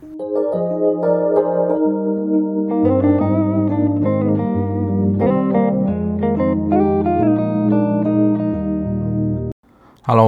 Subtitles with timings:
[0.00, 0.14] Hello，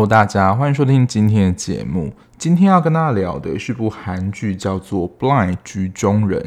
[0.05, 2.13] 大家欢迎收听今天的节目。
[2.37, 6.43] 今天要跟大家聊的是部韩剧，叫做《Blind 局中人》。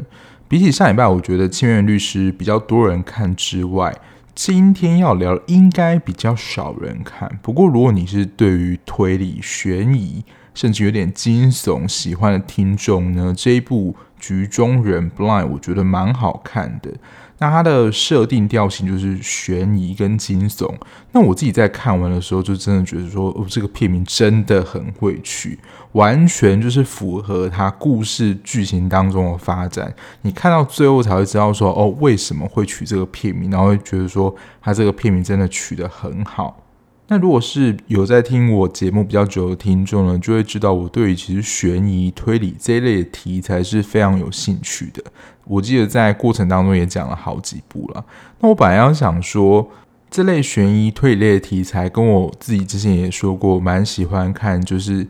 [0.46, 3.96] 比起上礼拜，我觉得《千元律师》比较多人看之外，
[4.34, 7.38] 今天要聊应该比较少人看。
[7.40, 10.22] 不过，如果你是对于推理、悬疑，
[10.54, 16.90] 甚至有点惊悚喜欢的听众呢，这一部《局中人》Blind 我觉得蛮好看的。
[17.38, 20.72] 那它的设定调性就是悬疑跟惊悚。
[21.10, 25.58] 那我自己在看完的时候，就真的觉得说，哦，这个片名真的很会取，
[25.92, 29.92] 完全就是符合它故事剧情当中的发展。
[30.22, 36.63] 你看到最后才会知道说，哦，为什么会取这个片名，然后会觉得说，它这个片名真的取得很好。
[37.08, 45.02] 那如果是有在听我节目比较久的听众呢，就会知道我对于其实悬疑推理这一类的题材是非常有兴趣的。
[45.44, 48.04] 我记得在过程当中也讲了好几部了。
[48.40, 49.68] 那我本来要想说，
[50.10, 55.06] 这类悬疑推理类的题材，跟我自己之前也说过，蛮喜欢看，就是。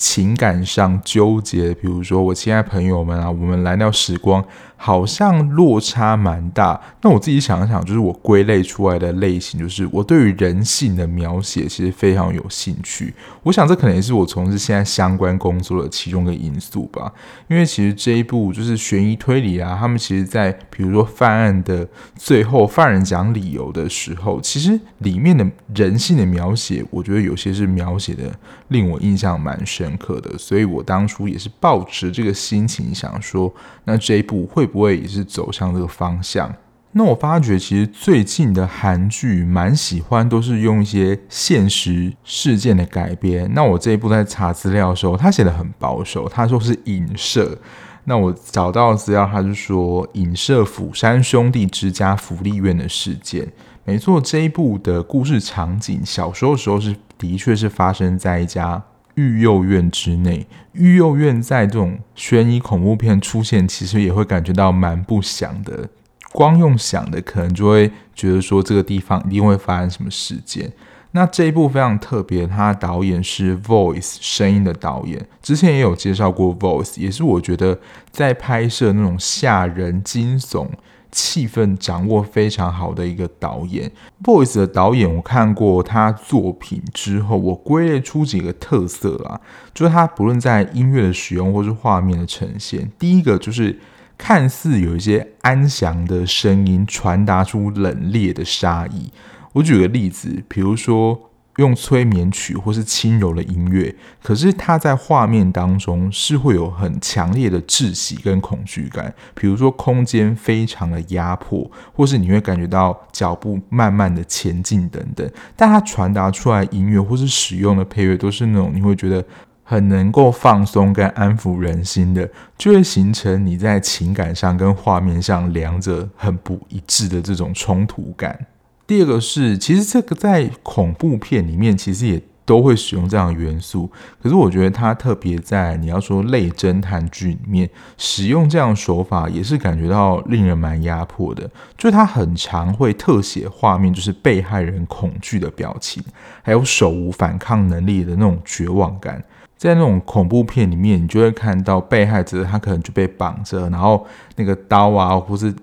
[0.00, 4.40] 情感上纠结，比如说我亲爱朋友们啊，我们蓝调时光
[4.78, 6.80] 好像落差蛮大。
[7.02, 13.12] 那我自己想一想，就是我归类出来的类型，就是我对于人性的描写其实非常有兴趣。
[13.42, 17.12] 我想这可能也是我从事现在相关工作的其中一个因素吧。
[17.48, 28.32] 因为其实这一部就是悬疑推理啊，他们其实在比如说犯案的最后，犯人讲理由的时候，其实里面的人性的描写，我觉得有些是描写的
[28.68, 29.98] 令我印象蛮深。
[29.98, 33.52] 刻的，所以我当初也是抱持这个心情想说，
[33.84, 36.54] 那这一部会不会也是走向这个方向？
[36.92, 43.48] 那我发觉其实最近的韩剧蛮喜欢，都是用一些现实事件的改编。
[43.52, 47.58] 那我这一部在查资料的时候，他写的很保守，他说是影射。
[48.04, 53.46] 那我找到资料，他就说影射釜山兄弟之家福利院的事件。
[53.84, 58.82] 没错，这一部的故事场景，小时候的时候是的确是发生在一家。
[59.18, 65.88] 育幼院之内，育幼院在这种悬疑恐怖片出现，其实也会感觉到蛮不祥的。
[66.30, 70.72] 光用想的，可能就会觉得说这个地方一定会发生什么事件。
[71.10, 77.76] 那这一部非常特别，它的导演是 Voice 声音的导演，之前也有介绍过 Voice，也是我觉得
[78.12, 80.68] 在拍摄那种吓人惊悚。
[81.10, 83.90] 气氛掌握非常好的一个导演
[84.22, 89.40] ，Voice 的导演，我看过他作品之后，我归类出几个特色啊，
[89.72, 93.78] 就是他不论在音乐的使用或是画面的呈现，第一个就是
[94.16, 99.10] 看似有一些安详的声音传达出冷冽的杀意。
[99.52, 101.27] 我举个例子，比如说。
[101.58, 109.12] 用催眠曲或是轻柔的音乐，可是它在画面当中是会有很强烈的窒息跟恐惧感。
[109.34, 115.28] 比如说空间非常的压迫，或是你会感觉到脚步慢慢的前进等等。
[115.56, 119.24] 但它传达出来音乐或是使用的配乐都是那种你会觉得
[119.64, 128.46] 很能够放松跟安抚人心的，就会形成你在情感上跟画面上两者很不一致的这种冲突感。
[128.88, 141.42] 第二个是，其实这个在恐怖片里面其实也都会使用这样的元素，可是我觉得它特别在你要说类侦探剧里面使用这样的手法，也是感觉到令人蛮压迫的。
[141.76, 146.02] 就是它很常会特写画面，就是被害人恐惧的表情，
[146.40, 149.22] 还有手无反抗能力的那种绝望感。
[149.58, 154.06] 在那种恐怖片里面，你就会看到被害者他可能就被绑着，然后
[154.36, 155.54] 那个刀啊，或是。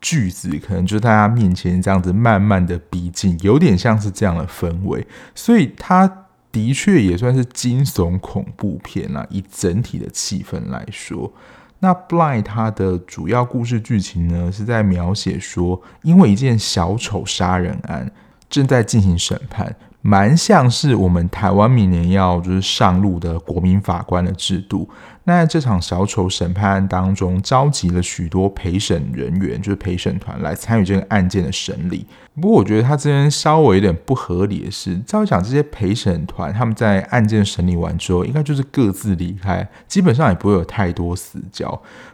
[0.00, 9.26] 句子可能就在他面前这样子慢慢的逼近，有点像是这样的氛围，所以他的确也算是惊悚恐怖片啦。
[9.30, 11.32] 以整体的气氛来说，
[11.80, 18.10] 那《Blind》它的主要故事剧情呢，是在描写说，因为一件小丑杀人案
[18.48, 19.74] 正在进行审判。
[20.00, 24.88] 蛮像是我们台湾明年要就是上路的国民法官的制度。
[25.28, 32.06] 那在这场小丑审判案当中，召集了许多陪审人员，就是陪审团来参与这个案件的审理。
[32.40, 41.68] 不过，我觉得他这边稍微有点不合理的是，照讲这些陪审团他们在案件审理完之后，应该就是各自离开，基本上也不会有太多死交。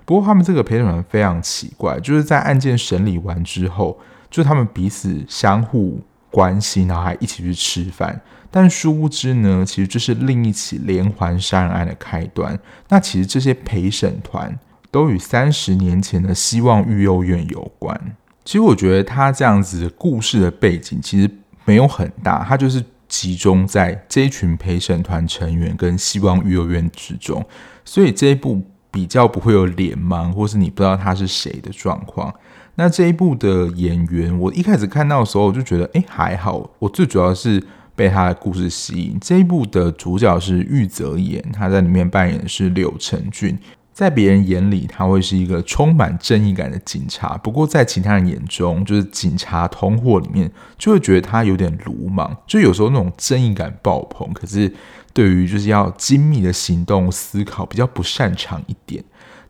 [0.04, 3.96] 不过，他们这个陪审团非常奇怪，就是在案件审理完之后，
[4.28, 6.00] 就他们彼此相互。
[6.34, 8.20] 关心，然后还一起去吃饭，
[8.56, 12.56] 但殊不知呢，其实这是另一起连环杀人案的开端。
[12.88, 14.56] 那其实这些陪审团
[14.92, 18.00] 都与三十年前的希望育幼院有关。
[18.44, 21.28] 其实我觉得他这样子故事的背景其实
[21.64, 27.44] 没有很大，他就是集中在这一群陪审团成员跟希望育幼院之中。
[27.84, 28.62] 所以这一部
[28.92, 32.32] 比较不会有脸盲，或是你不知道他是谁的状况。
[32.76, 36.70] 那这一部的演员，我一开始看到的时候，我就觉得，哎，还好。
[36.78, 37.60] 我最主要是
[37.96, 39.18] 被他的故事吸引。
[39.20, 43.58] 这一部的主角是玉泽演，他在里面扮演的是柳成俊。
[43.92, 52.36] 在别人眼里，他会是一个充满正义感的警察；不过在其他人眼中，就是警察通货里面，就会觉得他有点鲁莽。
[52.44, 54.72] 就有时候那种正义感爆棚，可是
[55.12, 59.04] 对于就是要精密的行动思考，比较不擅长一点。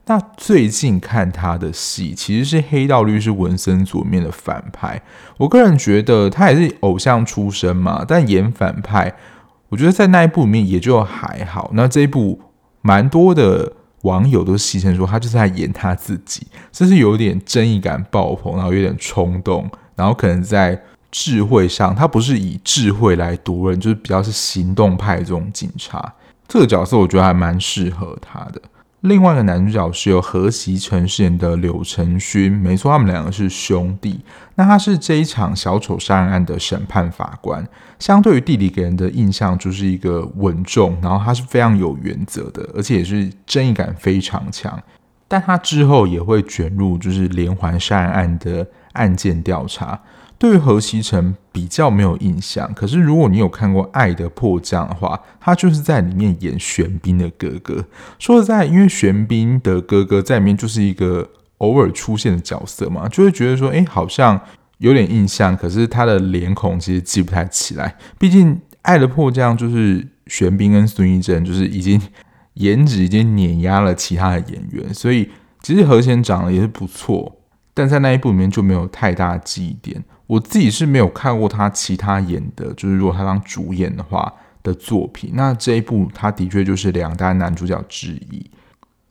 [0.07, 5.01] 那最近看他的戏，其实是《黑道律师文森佐》面的反派。
[5.39, 9.15] 我个人觉得他也是偶像出身嘛，但演反派，
[9.71, 11.71] 我觉得在那一部里面也就还好。
[11.73, 12.39] 那这一部
[12.83, 13.73] 蛮多的
[14.03, 20.79] 网友都戏称说他就是在演他自己，这是有点正义感爆棚，然后有点冲动，然后可能在
[21.11, 26.13] 智慧上，他不是以智慧来夺人，就是比较是行动派这种警察。
[26.47, 28.61] 这个角色我觉得还蛮适合他的。
[29.05, 34.19] 另外一个男主角是由河锡辰饰演的柳成勋，没错，他们两个是兄弟。
[34.55, 37.63] 那他是这一场小丑杀人案的审判法官，
[37.99, 44.83] 相对于弟弟给人的印象就是一个稳重，然后他是非常有原则的，而且也是正义感非常强。
[45.29, 50.01] 但他之后也会卷入就是连环杀人案的案件调查。
[50.37, 57.85] 对于河锡成比较没有印象，可是如果你有看过《爱的迫降》的话，他就是在里面演玄彬的哥哥。
[58.19, 64.39] 说实在，因为玄彬的哥哥在里面就是一个偶尔出现的角色嘛，就会觉得说，哎，好像
[64.79, 67.97] 有点印象，可是他的脸孔其实记不太起来。
[68.19, 71.99] 毕竟《爱的迫降》就是玄彬跟孙艺珍，就是已经
[72.55, 75.31] 颜值已经碾压了其他的演员，所以
[75.63, 77.41] 其实何贤长得也是不错，
[77.73, 80.05] 但在那一部里面就没有太大的记忆点。
[80.27, 84.33] 我自己是没有看过他其他演的，就是如果他当主演的话
[84.63, 88.51] 的作品，那这一部他的确就是两大男主角之一。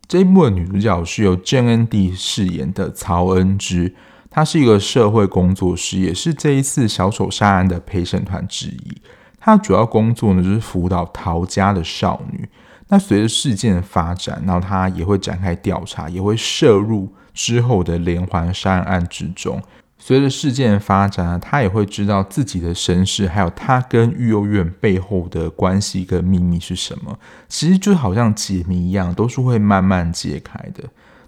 [0.08, 3.96] 这一部的女主角是由郑恩地饰演的曹恩芝，
[4.30, 8.98] 她是一个社会工作师，也是这一次小丑杀案的陪审团之一。
[9.40, 12.48] 她主要工作呢就是辅导逃家的少女。
[12.90, 19.62] 那随着事件的发展，然后她也会展开调查，也会涉入之后的连环杀人案之中。
[20.06, 27.18] 随着事件的发展啊，他也会知道自己的身世，还有他跟育幼院背后的关系跟秘密是什么。
[27.48, 30.84] 其实就好像解谜一样，都是会慢慢解开的。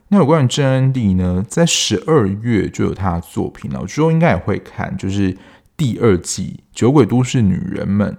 [0.09, 5.37] 那有关于郑恩地呢，在十二月就有她的作品了，我之后应该也会看，就是
[5.77, 8.11] 第二季《酒鬼都市女人们》。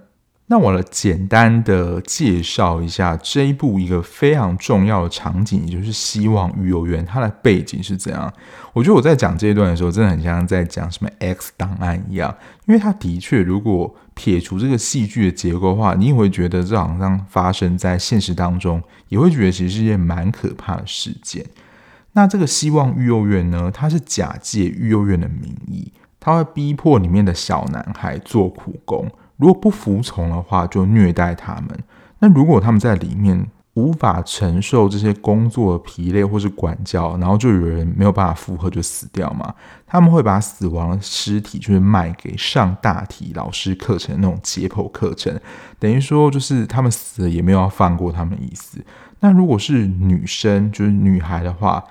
[0.48, 8.32] 那我来简单的介绍一下这一部一个非常重要的场景，也就是希望育幼院，它的背景是怎样？
[8.72, 12.32] 我觉得我在讲这一段的时候，真的很像在讲什么 X 档案一样，
[12.66, 21.44] 因为它的确，如果撇除这个戏剧的结构的话，你也会觉得这好像发生在现实当中，也会觉得其实是一件蛮可怕的事件。
[22.12, 29.10] 那这个希望育幼院呢，它是假借育幼院的名义，它会逼迫里面的小男孩做苦工。
[29.36, 31.68] 如果不服从的话，就虐待他们。
[32.18, 39.54] 那如果他们在里面无法承受这些工作的疲累或是管教，然后就有人没有办法负荷就死掉嘛？
[39.86, 45.38] 他们会把死亡的尸体就是卖给上大体老师课程那种解剖课程，
[45.78, 48.82] 等于说就是他们死了也没有要放过他们意思。
[49.20, 51.84] 那如果是女生，就是女孩的话，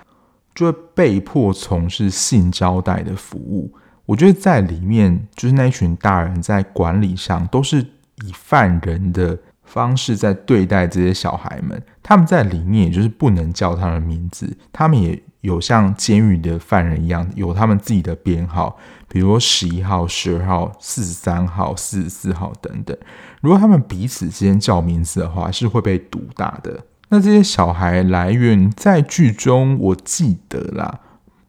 [0.55, 3.71] 就会被迫从事性招待的服务。
[4.05, 11.81] 我觉得在里面，就是那一群大人在管理上都是以犯人的方式在对待这些小孩们。
[12.03, 22.95] 他们在里面，也就是不能叫他们的名字，他们也有像监狱的犯人一样，有他们自己的编号，比如十一号、十二号、四十三号、四十四号等等。
[23.41, 26.85] 如果他们彼此之间叫名字的话，是会被毒打的。
[27.09, 30.99] 那这些小孩来源在剧中，我记得啦。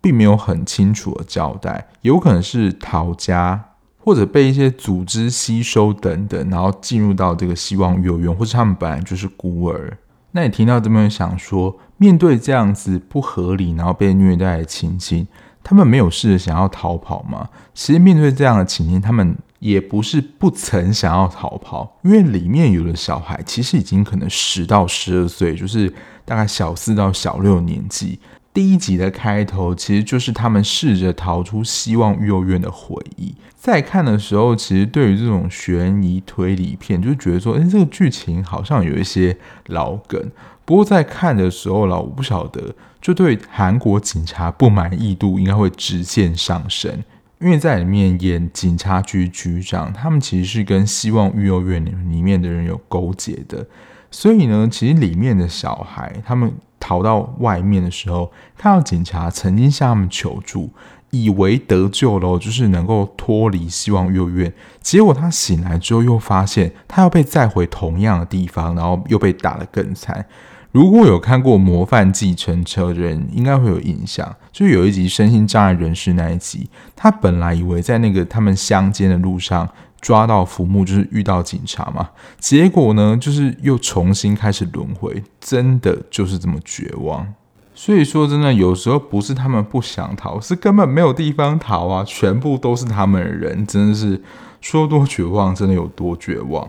[0.06, 3.60] 并没有很清楚的交代，有可能是逃家，
[3.98, 9.98] 或者被一些组织吸收等等，然后进入到这个希望幼儿园，或者他们本来就是孤儿。
[10.30, 15.26] 那你听到这边想说，面对这样子不合理然后被虐待的情形，
[15.64, 17.48] 他们没有试着想要逃跑吗？
[17.74, 25.92] 其实面对这样的情形，他们也不是不曾想要逃跑，因为里面有的小孩其实已经可能十到十二岁，就是
[26.24, 28.20] 大概小四到小六年纪。
[28.56, 33.34] 第一集的开头其实就是他们试着逃出希望育幼院的回忆。
[33.54, 39.36] 在看的时候，其实对于这种悬疑推理片，就觉得说，诶，这个剧情好像有一些
[39.66, 40.30] 老梗。
[40.64, 47.04] 不过在看的时候啦，我不晓得，就对韩国警察不满意度应该会直线上升，
[47.40, 53.66] 因为在里面演警察局局长，他们其实是跟希望育幼院里面的人有勾结的。
[54.10, 60.70] 所以呢，其实里面的小孩他们逃到外面的时候，看到警察曾经向他们求助，
[61.10, 64.52] 以为得救了，就是能够脱离希望幼儿园。
[64.80, 70.26] 结果他醒来之后，又发现他要被载回同样的地方，然后又被打得更惨。
[70.72, 79.66] 如果有看过《模范计程车》的人，应该会有印象，就有一集身心障碍人士那一集，他本来以为在那个他们乡间的路上
[80.00, 87.34] 抓到浮木，就是遇到警察嘛，结果呢，就是又重新开始轮回，真的就是这么绝望。
[87.74, 94.22] 所以说，真的有时候不是他们不想逃，是根本没有地方逃啊，全部都是他们的人，真的是
[94.60, 96.66] 说多绝望，真的有多绝望。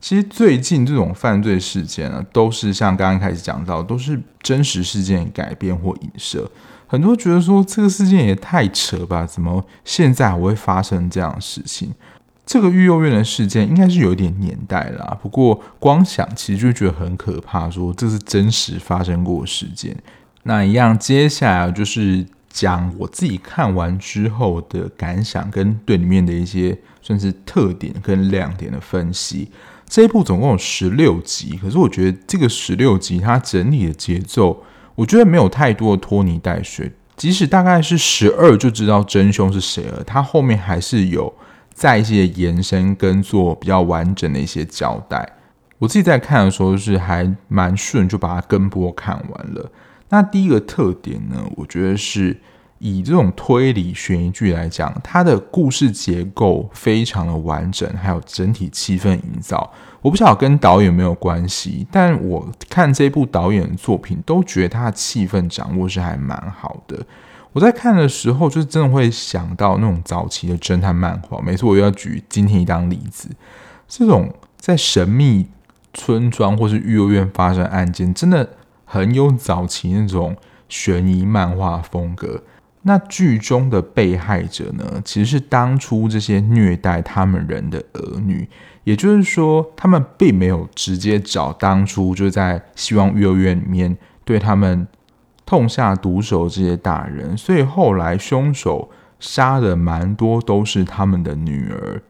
[0.00, 6.50] 其实最近这种犯罪事件呢，都是像刚刚开始讲到，都是真实事件改编或影射。
[6.86, 9.24] 很多觉得说这个事件也太扯吧？
[9.24, 11.94] 怎么现在还会发生这样的事情？
[12.50, 19.96] 这个育幼院的事件应该是有一点年代啦，不过光想其实就觉得很可怕，说这是真实发生过的事件。
[20.42, 29.48] 那一样，接下来就是讲我自己看完之后的感想，跟对里面的一些算是特点跟亮点的分析。
[29.86, 34.60] 这一部总共有十六集，可是我觉得这个十六集它整体的节奏，
[34.96, 36.90] 我觉得没有太多的拖泥带水。
[37.16, 41.32] 即使大概是十二就知道真凶是谁了，它后面还是有
[41.80, 45.26] 在一些延伸跟做比较完整的一些交代。
[45.78, 49.72] 我自己在看的时候是还蛮顺，就把它跟播看完了。
[50.10, 52.36] 那第一个特点呢，我觉得是。
[52.82, 59.70] 以这种推理悬疑剧来讲，它的故事结构非常的完整，还有整体气氛营造，
[60.00, 67.04] 我不晓得跟导演有没有关系，但我看这部导演的作品，都觉得他的气氛掌握是还蛮好的。
[67.52, 71.40] 我在看的时候，就真的会想到那种早期的侦探漫画。
[71.42, 73.28] 每次我又要举今天一当例子，
[73.88, 75.48] 这种在神秘
[75.92, 78.48] 村庄或是育幼院发生案件，真的
[78.84, 80.36] 很有早期那种
[80.68, 82.42] 悬疑漫画风格。
[82.82, 88.48] 那剧中的被害者呢，其实是当初这些虐待他们人的儿女，
[88.84, 94.86] 也就是说，他们并没有直接找当初就在希望育幼院里面对他们
[95.50, 98.88] 痛下毒手这些大人，所以后来凶手
[99.18, 102.00] 杀的蛮多都是他们的女儿，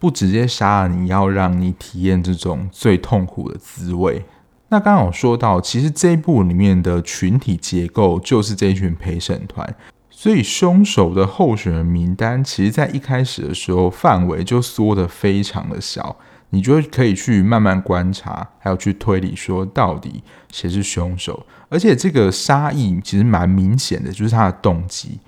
[0.00, 4.24] 不直接杀了你，要让你体验这种最痛苦的滋味。
[4.70, 9.76] 那刚刚有说到，其实这一部里面的群体结构就是这一群陪审团。
[10.10, 16.16] 所以凶手的候选人名单，其实在一开始的时候范围就缩得非常的小，
[16.50, 21.46] 你就可以去慢慢观察，还有去推理说到底谁是凶手。
[21.68, 25.20] 而且这个杀意其实蛮明显的，就是他的动机，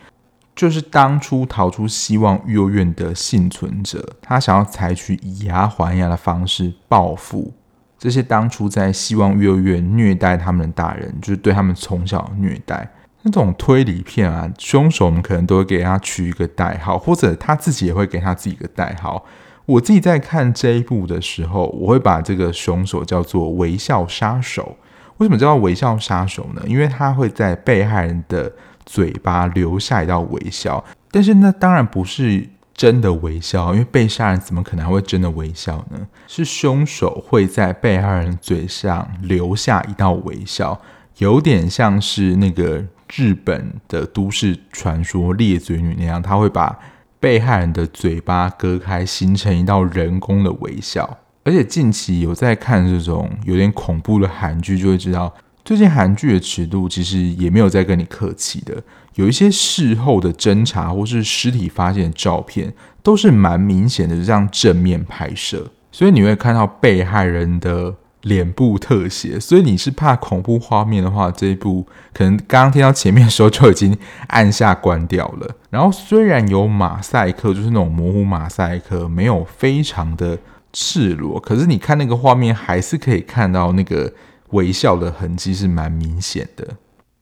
[0.56, 7.52] 就是当初逃出希望育幼院的幸存者，他想要采取以牙还牙的方式报复
[7.98, 12.90] 这些当初在希望育幼院虐待他们的大人，就是对他们从小虐待。
[13.22, 19.22] 那种推理片啊，凶手我们可能都会给他取一个代号，或者他自己也会给他自己一个代号。
[19.70, 24.76] 我自己在看这一部的时候，我会把这个凶手叫做“微笑杀手”。
[25.18, 26.62] 为什么叫“微笑杀手”呢？
[26.66, 28.52] 因为他会在被害人的
[28.84, 36.06] 嘴巴留下一道微笑，但是那当然不是真的微笑，因为被杀人怎么可能还会真的微笑呢？
[36.26, 40.80] 是凶手会在被害人嘴上留下一道微笑，
[41.18, 42.84] 有点像是那个。
[43.16, 46.78] 日本的都市传说裂嘴女那样，她会把
[47.20, 51.18] 被害人的嘴巴割开，形成一道人工的微笑。
[51.44, 55.32] 而且近期有在看这种有点恐怖的韩剧，就会知道
[55.64, 58.82] 最近韩剧的尺度其实也没有在跟你客气的。
[59.14, 62.72] 有一些事后的侦查或是尸体发现的照片，
[63.02, 67.94] 都是蛮明显的这样正面拍摄，所以你会看到被害人的。
[68.22, 73.96] 脸部特写，所以你是怕恐怖画面的话，这一部可能刚刚听到前面的时候就已经
[74.26, 75.56] 按下关掉了。
[75.70, 80.38] 然后虽然有马赛克，就是那种模糊马赛克，没有非常的
[80.72, 84.12] 赤裸，可是你看那个画面还是可以看到那个
[84.50, 86.76] 微笑的痕迹是蛮明显的。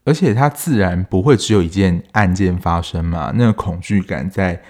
[0.05, 4.61] 而且它自然不会只有一件案件发生嘛，那个恐惧感在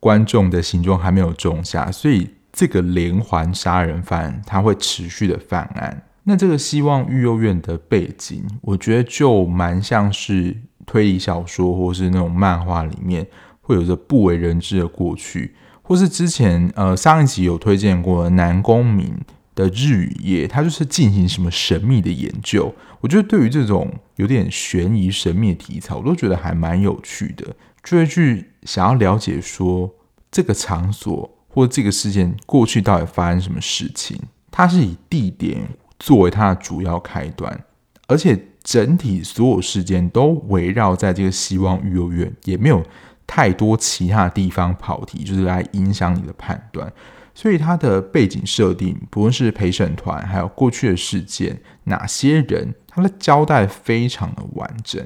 [0.00, 2.30] 观众的心中还没有种下，所以。
[2.58, 13.24] 这个连环杀人犯他会持续的犯案，那这个希望育幼院的背景，我觉得就蛮像是推理小说或是那种漫画里面
[13.60, 19.12] 会有着不为人知的过去，或是之前呃上一集有推荐过南宫珉
[19.54, 22.74] 的日与夜，他就是进行什么神秘的研究。
[23.00, 29.88] 我觉得对于这种有点悬疑神秘的题材，我都觉得还蛮有趣的，就会去想要了解说
[30.28, 31.37] 这个场所。
[31.48, 34.20] 或这个事件过去到底发生什么事情？
[34.50, 37.64] 它是以地点作为它的主要开端，
[38.06, 42.84] 而且整体所有事件都围绕在这个希望育幼院，也没有
[43.26, 46.92] 太多其他地方跑题，就是来影响你的判断。
[47.34, 55.00] 所以它的背景设定，不论是陪审团，还有过去的事件，哪些人，它的交代非常的完整。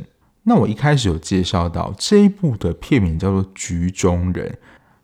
[0.45, 4.51] 那我一开始有介绍到这一部的片名叫做《局中人》，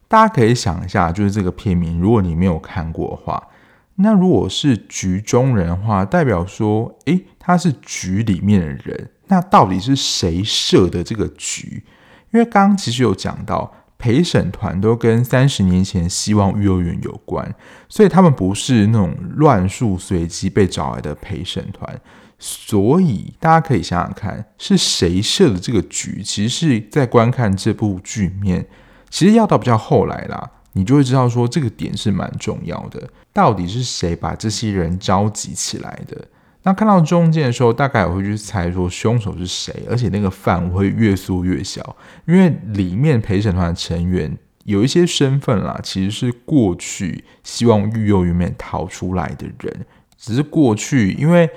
[0.09, 3.49] 大家可以想一下，就是这个片名，如果你没有看过的话，
[3.97, 11.85] 那如果是局中人的话，代表说，诶，他是局里面的人，那到底是谁设的这个局？
[12.33, 13.73] 因为刚刚其实有讲到。
[14.01, 17.53] 陪审团都跟三十年前希望育幼园有关，
[17.89, 22.01] 所以他们不是那种乱数随机被找来的陪审团。
[22.39, 26.23] 所以大家可以想想看，是谁设的这个局？
[26.23, 28.69] 其实是在观看这部剧面，
[29.11, 33.09] 其实要到比较后来啦，你就会知道说这个点是蛮重要的。
[33.33, 36.27] 到底是谁把这些人召集起来的？
[36.65, 41.97] 那看到中间的时候，大概也会去猜说凶手是谁，而且那个范围越缩越小，
[42.27, 49.87] 因为里面陪审团的成员有一些身份啦，其实是过去希望育幼院面逃出来的人，
[50.19, 51.49] 只是过去因为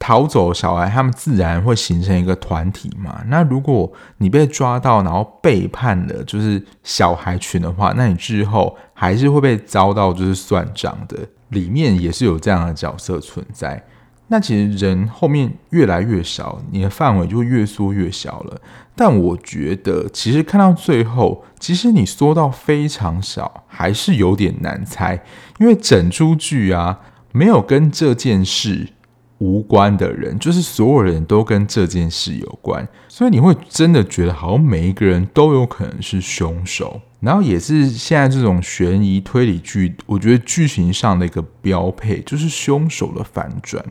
[0.00, 3.22] 逃走小孩，他们自然会形成一个团体嘛。
[3.28, 11.18] 那如果你被抓到，然后背叛了就是小孩群的话，那你之后还是会被遭到就是算账的，
[11.50, 13.84] 里面也是有这样的角色存在。
[14.28, 18.60] 那其实人后面越来越少，你的范围就越缩越小了。
[18.96, 25.22] 但我觉得，其实看到最后，其实你缩到非常少，还是有点难猜，
[25.58, 27.00] 因为整出剧啊，
[27.32, 28.88] 没有跟这件事
[29.40, 37.00] 无关的人，就是所有人都跟这件事有关，所以你会真的觉得好像每一个人都有可能是凶手。
[37.20, 43.84] 然后也是现在这种悬疑推理剧，我觉得剧情上的一个标配，就是凶手的反转。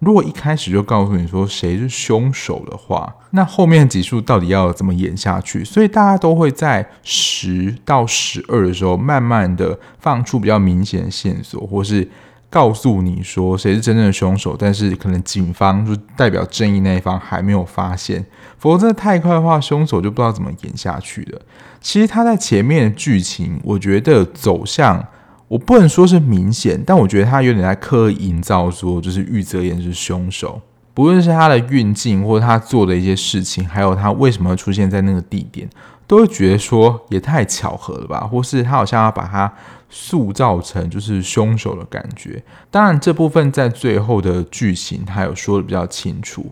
[0.00, 5.64] 如果一开始就告诉你说谁是凶手的话，那后面几数到底要怎么演下去？
[5.64, 12.08] 所以大家都会在十到十二的时候，慢慢的放出比较明显的线索，或是
[12.52, 14.54] 告诉你说谁是真正的凶手。
[14.56, 18.24] 但是可能警方就代表正义那一方还没有发现，
[18.58, 21.40] 否则太快的话，凶手就不知道怎么演下去了。
[21.80, 25.04] 其实他在前面的剧情，我觉得走向。
[25.48, 30.58] 我不能说是明显，但我觉得他有点在刻意营造说，就是玉泽演是凶手。
[30.94, 35.68] 不论是他的运镜，或者他做的一些事情，还有他为什么会出现在那个地点，
[36.12, 38.20] 都会觉得说也太巧合了吧？
[38.20, 39.50] 或是他好像要把他
[39.88, 42.44] 塑造成就是凶手的感觉。
[42.70, 46.44] 当然，这部分在最后的剧情他有说的比较清楚。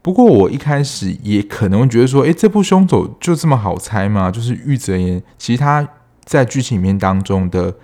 [0.00, 4.30] 不过我一开始也可能会觉得说，诶，这部凶手就这么好猜吗？
[4.30, 5.88] 就是玉泽言，其实他
[6.24, 7.74] 在剧情里面当中的。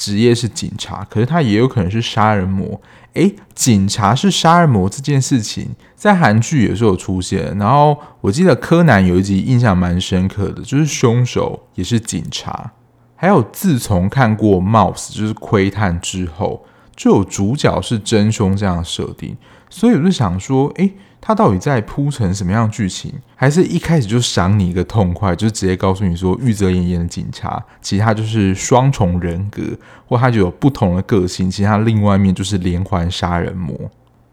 [0.00, 2.80] 职业是警察，可是他也有可能是杀人魔。
[3.12, 7.54] 诶，警察是杀人魔这件事情，在韩剧也是有出现。
[7.58, 12.72] 然后我记得柯南有一集印象蛮深刻的，就是凶手也是警察。
[13.14, 16.64] 还有自从看过《Mouse》就是窥探之后，
[16.96, 19.36] 就有主角是真凶这样的设定。
[19.68, 20.94] 所以我就想说，诶。
[21.30, 23.14] 他到底在铺成什么样的剧情？
[23.36, 29.62] 还是一开始就赏你一个痛快，就直接告诉你说，玉泽演演的警察，其他就是双重人格，
[30.08, 31.48] 或他就有不同的个性。
[31.48, 33.78] 其他另外一面就是连环杀人魔。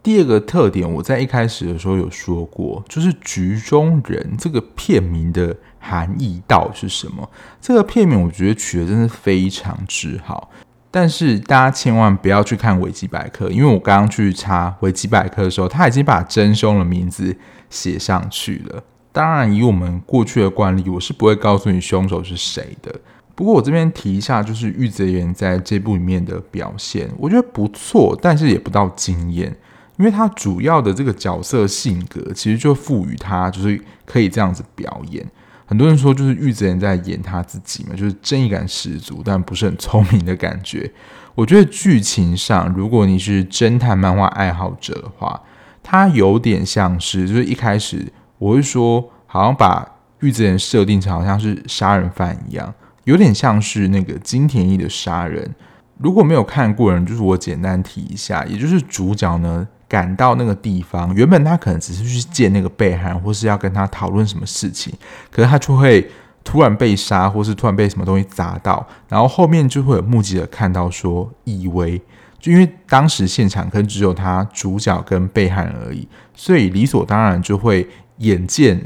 [0.02, 7.30] 第二个特点，我在一开始的时候有说过，就是“局中人”这个片名的含义到是什么？
[7.60, 10.50] 这个片名我觉得取得真的非常之好。
[10.90, 17.36] 但是大家千万不要去看维基百科，因为我刚刚去查维基百科的时候，他已经把真凶的名字
[17.68, 18.82] 写上去了。
[19.12, 22.94] 当然，以我们过去的惯例，我是不会告诉你凶手是谁的。
[23.34, 29.54] 不过我这边提一下，就是玉泽演在这部里面的表现，我觉得不错，但是也不到惊艳，
[29.96, 35.24] 因为他主要的这个角色性格，其实就赋予他就是可以这样子表演。
[35.68, 40.90] 很多人说，就是玉泽演在演他自己嘛，就是正义感十足，但不是很聪明的感觉。
[41.34, 45.38] 我觉得剧情上，如果你是侦探漫画爱好者的话，
[45.82, 49.86] 他有点像是，就是一开始我会说，好像把
[50.20, 52.72] 玉泽演设定成好像是杀人犯一样，
[53.04, 55.54] 有点像是那个金田一的杀人。
[55.98, 59.68] 如果没有看过人，就是我简单提一下，也就是主角呢。
[59.88, 64.92] 赶到那个地方，原本他可能只是去见那个被害人，或是要跟他讨论什么事情，
[65.30, 66.06] 可是他就会
[66.44, 71.98] 突然被杀，或是突然被什么东西砸到，然后后面就会有目击者看到说，以为
[72.38, 78.78] 就因为当时现场可能只有他主角跟被害人而已，所以理所当然就会眼见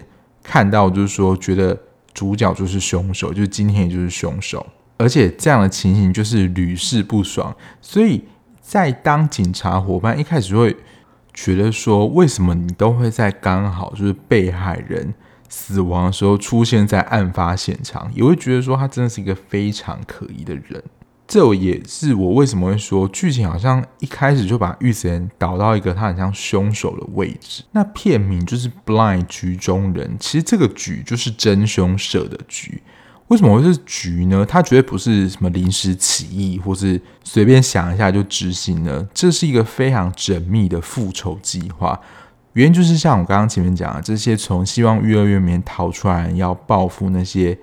[0.42, 1.76] 看到，就是说觉得
[2.14, 4.64] 主角就是凶手，就是今天也就是凶手，
[4.96, 8.22] 而且这样的情形就是屡试不爽，所以。
[8.64, 10.74] 在当警察伙伴一开始会
[11.34, 15.14] 觉得说，为什么你都会在刚好就是被害人
[15.48, 20.82] 死亡的时候出现在案发现场，也会觉得说他真的是一个非常可疑的人。
[21.26, 27.62] 这也是我为什么会说剧情好像一开始就把玉子妍导到一个他很像凶手的位置。
[27.72, 32.82] 那片名就是 Blind 局中人，其实这个局就是真凶设的局。
[33.28, 34.44] 为什么会是局呢？
[34.46, 39.06] 它绝对不是什么临时起意，或是随便想一下就执行了。
[39.14, 41.98] 这是一个非常缜密的复仇计划。
[42.52, 47.58] 原因就是像我刚刚前面讲的，这些从希望育儿院里面逃出来，要报复那些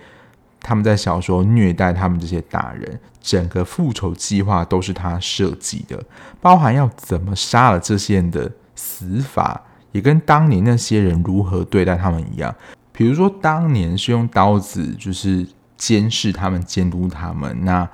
[0.60, 3.00] 他们在小时候虐待他们这些大人。
[3.22, 6.04] 整个复仇计划都是他设计的，
[6.42, 12.56] 包含要怎么杀了这些人的死法，也跟当年那些人如何对待他们一样。
[13.00, 15.48] 比如说，当年是用刀子，就是。
[15.80, 17.88] 监视他们，监督他们，那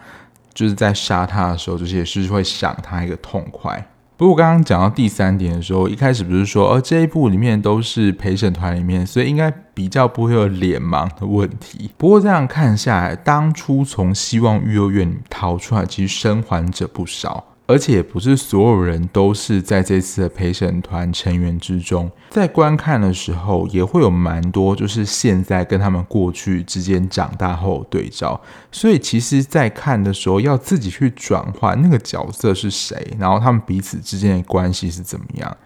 [0.56, 3.88] 就是在杀他的时候，这些是会赏他一个痛快。
[4.18, 11.92] 不过我刚刚讲到第三点的时候，一开始不是说，呃，这一部里面都是陪审团里面，所以应该比较不会有脸盲的问题。
[11.96, 17.44] 不过这样看下来，当初从希望育幼院逃出来，其实生还者不少。
[17.68, 28.40] 而且不是所有人都是在这次的陪审团成员之中，在观看的时候也会有蛮多，就是现在跟他们过去之间长大后对照，
[28.72, 35.58] 所以其实，在看的时候要自己去转换那个角色是谁，然后他们彼此之间的关系是怎么样。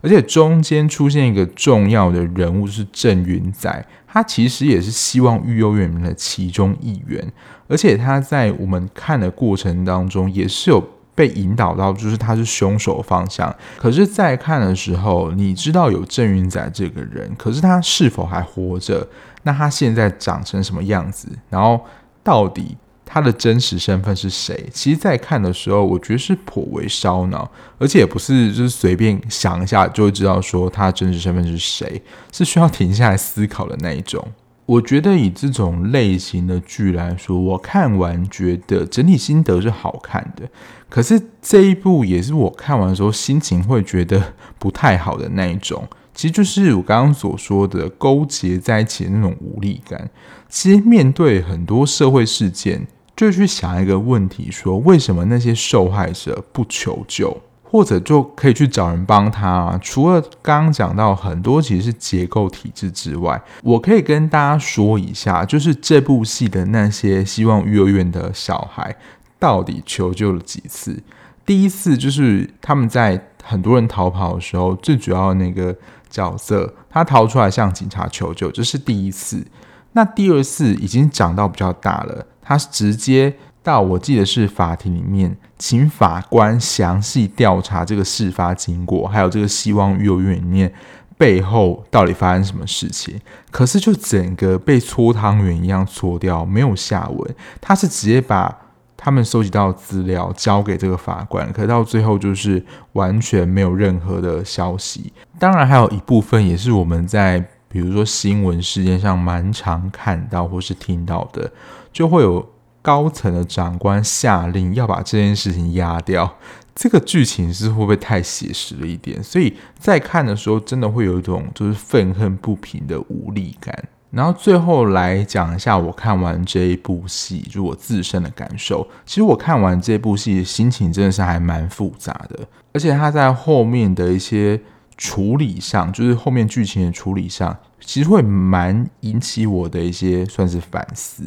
[0.00, 7.32] 而且中间出现一个重要的人物是郑云仔，他其实也是希望育幼院的其中一员，
[7.66, 10.88] 而且他在我们看的过程当中也是有。
[11.18, 19.04] 被引导到就是他是凶手方向，可是，在看的时候，你知道有郑云仔这个人，可是他是否还活着？
[19.42, 21.28] 那他现在长成什么样子？
[21.50, 21.84] 然后，
[22.22, 24.68] 到底他的真实身份是谁？
[24.72, 32.00] 其实，在看的时候，我觉得是颇为烧脑，而且也不是就是随便想一下就会知道说他真实身份是谁，
[32.30, 34.24] 是需要停下来思考的那一种。
[34.66, 40.46] 我觉得以这种类型的剧来说，我看完觉得整体心得是好看的。
[40.88, 45.86] 可是这一部也是我看完的时候心情会觉得不太好的那一种。
[46.14, 50.10] 其实就是我刚刚所说的勾结在一起的那种无力感。
[50.48, 57.36] 其实面对很多社会事件，就去想一个问题：说为什么那些受害者不求救？
[57.70, 59.78] 或者就可以去找人帮他啊。
[59.82, 68.96] 除了刚刚讲到很多其实是结构体制之外，我可以跟大家说一下，就是这部戏的那些希望育儿院的小孩
[69.38, 71.02] 到底求救了几次？
[71.44, 75.74] 第一次就是他们在很多人逃跑的时候，最主要的那个
[76.10, 79.46] 角色他逃出来向警察求救，这是第一次。
[79.92, 83.34] 那第二次已经长到比较大了，他直接。
[83.60, 90.72] 到我记得是法庭里面，请法官详细调查这个事发经过，还有这个希望育幼院里面
[91.18, 93.20] 背后到底发生什么事情。
[93.50, 97.34] 可是就整个被搓汤圆一样搓掉，没有下文。
[97.60, 98.56] 他是直接把
[98.98, 105.10] 他们收集到资料交给这个法官，可到最后就是完全没有任何的消息。
[105.38, 111.50] 当然还有一部分也是我们在比如说新闻事件上蛮常看到或是听到的，
[111.90, 112.46] 就会有。
[112.80, 116.38] 高层的长官下令要把这件事情压掉，
[116.74, 119.22] 这个剧情是会不会太写实了一点？
[119.22, 123.88] 所以在看的时候，真的会有一种就是愤恨不平的无力感。
[124.10, 128.86] 然后最后来讲一下我看完这一部戏，就我自身的感受。
[129.04, 132.40] 其实我看完这部戏，心情真的是还蛮复杂的，
[132.72, 134.58] 而且他在后面的一些
[134.96, 141.22] 处理上，就是后面剧情的处理上，其实会蛮引起我的一些算是反思。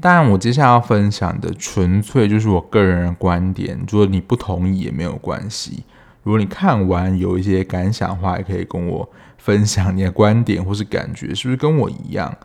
[0.00, 5.84] 当然，我接下来要分享的纯粹就是我个人的观点，如果你不同意也没有关系。
[6.24, 9.08] 如果你看完有一些感想的话，也可以跟我
[9.48, 12.36] 分享你的观点或是感觉，是不是跟我一样？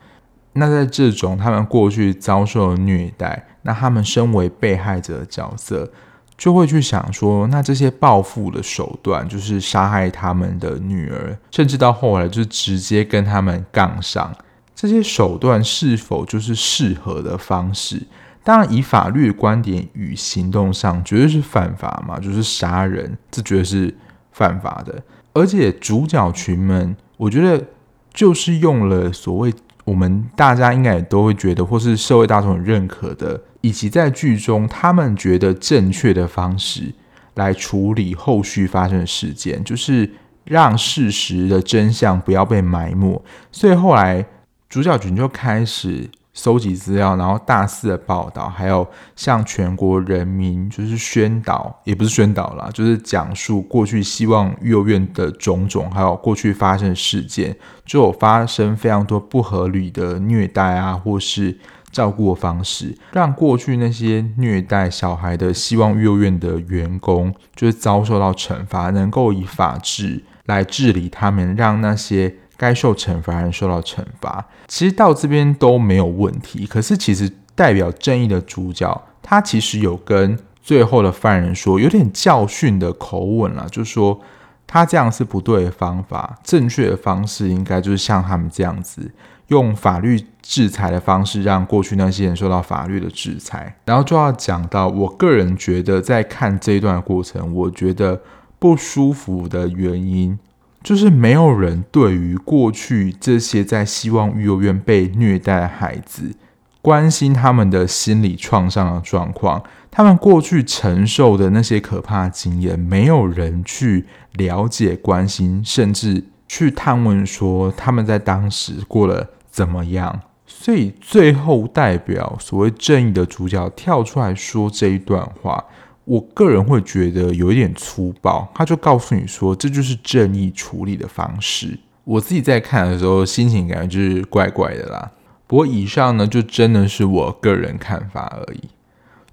[0.53, 5.91] 那在这种他们过去遭受的虐待，那他们身为被害者的角色，
[6.37, 14.33] 就会去想说，那这些报复的手段，就是杀害他们的女儿，甚至到后来就直接跟他们杠上。
[14.73, 18.01] 这些手段是否就是适合的方式？
[18.45, 23.93] 当然，以法律观点与行动上，绝对是犯法嘛，就是杀人，这绝对是
[24.31, 25.03] 犯法的。
[25.33, 27.65] 而且主角群们，我觉得
[28.13, 36.93] 就是用了所谓我们大家应该也都会觉得，或是社会大众认可的，以及在剧中他们觉得正确的方式
[37.33, 40.09] 来处理后续发生的事件，就是
[40.45, 43.21] 让事实的真相不要被埋没。
[43.51, 44.25] 所以后来。
[44.69, 61.55] 主角群就开始搜集资料，然后大肆的报道，还有向全国人民就是宣导，也不是宣导啦，就是讲述过去希望育幼院的种种，还有过去发生的事件，就有发生非常多不合理的虐待啊，或是
[61.91, 72.37] 照顾的方式，让过去那些虐待小孩的希望育幼院的员工，就是遭受到惩罚，能够以法治来治理他们，让那些。
[72.57, 76.65] 该受惩罚人受到惩罚，其实到这边都没有问题。
[76.65, 84.19] 可是，其实代表正义的主角，他其实有跟最后的犯人说，有点教训的口吻了，就说
[84.65, 89.11] 他这样是不对的方法，正确的方式应该就是像他们这样子，
[89.47, 93.75] 用法律制裁的方式，让过去那些人受到法律的制裁。
[93.85, 98.21] 然后就要讲到，我个人觉得在看这一段过程，我觉得
[98.57, 100.39] 不舒服的原因。
[100.83, 106.35] 就是没有人对于过去这些在希望育幼院被虐待的孩子，
[106.81, 120.19] 关心他们的心理创伤的状况，他们过去承受的那些可怕的经验，没有人去了解、关心，甚至去探问说他们在当时过得怎么样。
[120.45, 125.63] 所以最后代表所谓正义的主角跳出来说这一段话。
[126.05, 131.79] 我个人会觉得有一点粗暴，他就告诉你说，这就是正义处理的方式。
[132.03, 135.11] 我自己在看的时候，心情感觉就是怪怪的啦。
[135.47, 138.61] 不过以上呢，就真的是我个人看法而已。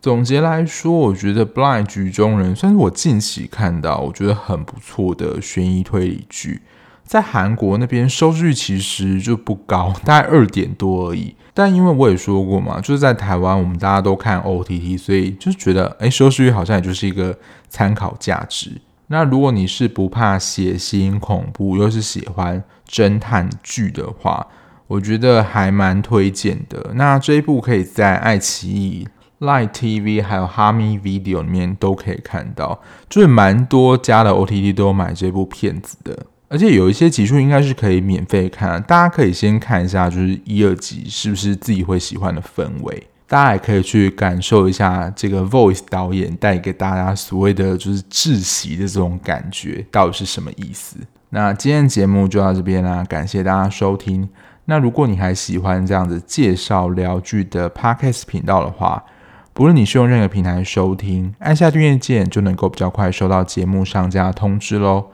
[0.00, 6.62] 总结来说，我觉得《Blind 局中人》算是我近期看到我觉得很不错的悬疑推理剧。
[7.11, 11.35] 在韩国那边收视率其实就不高，大概二点多而已。
[11.53, 17.37] 但因为我也说过嘛，就是在台湾我们大家都看 OTT，所以就是觉得，哎，收视率好像也就是一个
[17.68, 18.81] 参考价值。
[19.09, 24.46] 那如果你是不怕血腥恐怖，又是喜欢侦探剧的话，
[24.87, 26.92] 我觉得还蛮推荐的。
[26.94, 29.09] 那这一部可以在爱奇艺、
[29.40, 36.16] Line TV 还有哈咪 Video 里面都可以看到，就是蛮多家的 OTT 都有买这部片子的。
[36.50, 43.06] 而且有一些集数应该是可以免费看，大家可以先看一下，就是一二集是不是自己会喜欢的氛围。
[43.28, 50.96] 大家也可以去感受一下这个 Voice 导演带给大家所谓的就是窒息的这种感觉到底是什么意思。
[51.28, 54.28] 那今天节目就到这边啦，感谢大家收听。
[54.64, 59.04] 那如果你还喜欢这样子介绍聊剧的 Podcast 频道的话，
[59.52, 65.06] 不论你是用任何平台收听，按下订阅键就能够比较快收到节目上架通知喽。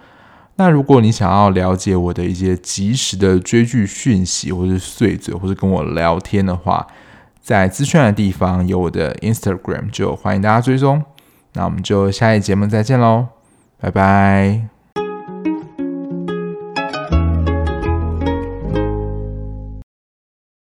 [0.56, 6.86] 那如果你想要了解我的一些及时的追剧讯息，或是碎嘴，或是跟我聊天的话，
[7.42, 11.04] 在资讯的地方有我的 Instagram，就欢迎大家追踪。
[11.52, 13.26] 那我们就下一节目再见喽，
[13.78, 14.75] 拜拜。